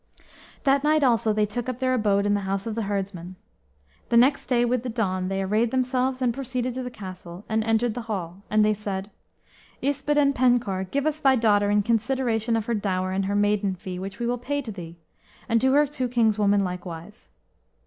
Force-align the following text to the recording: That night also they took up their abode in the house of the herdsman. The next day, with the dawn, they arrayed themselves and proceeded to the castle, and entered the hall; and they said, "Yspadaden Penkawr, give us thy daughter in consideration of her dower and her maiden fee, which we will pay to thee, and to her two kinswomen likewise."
That 0.63 0.83
night 0.83 1.03
also 1.03 1.31
they 1.31 1.45
took 1.45 1.69
up 1.69 1.77
their 1.77 1.93
abode 1.93 2.25
in 2.25 2.33
the 2.33 2.39
house 2.39 2.65
of 2.65 2.73
the 2.73 2.81
herdsman. 2.89 3.35
The 4.09 4.17
next 4.17 4.47
day, 4.47 4.65
with 4.65 4.81
the 4.81 4.89
dawn, 4.89 5.27
they 5.27 5.43
arrayed 5.43 5.69
themselves 5.69 6.23
and 6.23 6.33
proceeded 6.33 6.73
to 6.73 6.81
the 6.81 6.89
castle, 6.89 7.45
and 7.47 7.63
entered 7.63 7.93
the 7.93 8.01
hall; 8.01 8.41
and 8.49 8.65
they 8.65 8.73
said, 8.73 9.11
"Yspadaden 9.79 10.33
Penkawr, 10.33 10.85
give 10.85 11.05
us 11.05 11.19
thy 11.19 11.35
daughter 11.35 11.69
in 11.69 11.83
consideration 11.83 12.55
of 12.55 12.65
her 12.65 12.73
dower 12.73 13.11
and 13.11 13.25
her 13.25 13.35
maiden 13.35 13.75
fee, 13.75 13.99
which 13.99 14.17
we 14.17 14.25
will 14.25 14.39
pay 14.39 14.59
to 14.63 14.71
thee, 14.71 14.97
and 15.47 15.61
to 15.61 15.71
her 15.73 15.85
two 15.85 16.07
kinswomen 16.09 16.63
likewise." 16.63 17.29